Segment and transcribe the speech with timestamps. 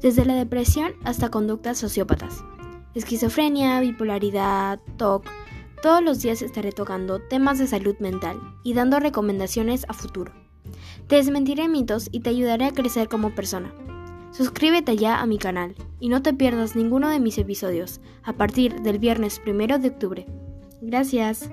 [0.00, 2.44] desde la depresión hasta conductas sociópatas,
[2.94, 5.26] esquizofrenia, bipolaridad, TOC.
[5.82, 10.32] Todos los días estaré tocando temas de salud mental y dando recomendaciones a futuro.
[11.06, 13.72] Te desmentiré mitos y te ayudaré a crecer como persona.
[14.30, 18.80] Suscríbete ya a mi canal y no te pierdas ninguno de mis episodios a partir
[18.82, 20.26] del viernes primero de octubre.
[20.80, 21.50] Gracias.